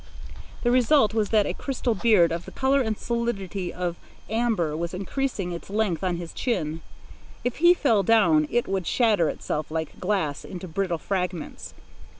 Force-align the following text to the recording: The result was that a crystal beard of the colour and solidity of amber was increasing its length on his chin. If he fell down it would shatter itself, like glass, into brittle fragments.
The 0.63 0.71
result 0.71 1.13
was 1.13 1.29
that 1.29 1.45
a 1.45 1.53
crystal 1.53 1.93
beard 1.93 2.31
of 2.31 2.45
the 2.45 2.51
colour 2.51 2.81
and 2.81 2.97
solidity 2.97 3.71
of 3.71 3.97
amber 4.31 4.75
was 4.75 4.95
increasing 4.95 5.51
its 5.51 5.69
length 5.69 6.03
on 6.03 6.15
his 6.15 6.33
chin. 6.33 6.81
If 7.43 7.57
he 7.57 7.75
fell 7.75 8.01
down 8.01 8.47
it 8.49 8.67
would 8.67 8.87
shatter 8.87 9.29
itself, 9.29 9.69
like 9.69 9.99
glass, 9.99 10.43
into 10.43 10.67
brittle 10.67 10.97
fragments. 10.97 11.75